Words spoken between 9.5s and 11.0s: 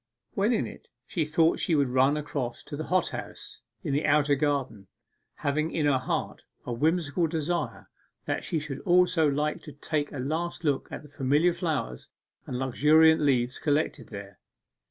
to take a last look